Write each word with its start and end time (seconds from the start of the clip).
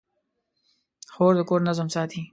خور 1.13 1.33
د 1.37 1.39
کور 1.49 1.61
نظم 1.67 1.87
ساتي. 1.95 2.21